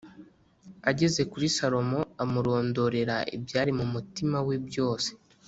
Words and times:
Ageze 0.89 1.21
kuri 1.31 1.47
Salomo 1.57 1.99
amurondorera 2.23 3.15
ibyari 3.35 3.71
mu 3.79 3.85
mutima 3.93 4.37
we 4.47 4.55
byose 4.67 5.09